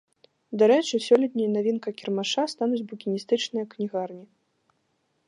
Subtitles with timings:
[0.61, 4.25] Дарэчы, сёлетняй навінкай кірмаша стануць букіністычныя кнігарні.